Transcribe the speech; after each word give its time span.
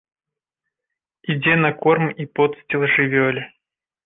Ідзе 1.33 1.53
на 1.65 1.71
корм 1.83 2.09
і 2.25 2.27
подсціл 2.41 2.81
жывёле. 2.97 3.47